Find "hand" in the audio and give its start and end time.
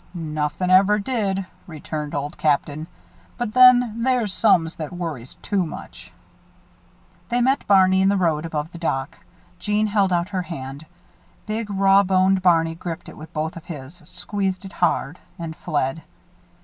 10.41-10.87